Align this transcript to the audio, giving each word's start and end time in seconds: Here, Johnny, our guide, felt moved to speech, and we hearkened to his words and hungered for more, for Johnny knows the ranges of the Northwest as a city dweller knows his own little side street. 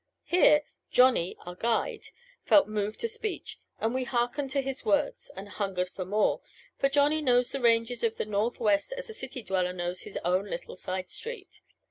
Here, 0.25 0.63
Johnny, 0.89 1.37
our 1.45 1.53
guide, 1.53 2.07
felt 2.43 2.67
moved 2.67 2.99
to 3.01 3.07
speech, 3.07 3.59
and 3.79 3.93
we 3.93 4.03
hearkened 4.03 4.49
to 4.49 4.61
his 4.61 4.83
words 4.83 5.29
and 5.35 5.47
hungered 5.47 5.89
for 5.89 6.05
more, 6.05 6.41
for 6.79 6.89
Johnny 6.89 7.21
knows 7.21 7.51
the 7.51 7.61
ranges 7.61 8.03
of 8.03 8.17
the 8.17 8.25
Northwest 8.25 8.93
as 8.97 9.11
a 9.11 9.13
city 9.13 9.43
dweller 9.43 9.73
knows 9.73 10.01
his 10.01 10.17
own 10.25 10.49
little 10.49 10.75
side 10.75 11.07
street. 11.07 11.61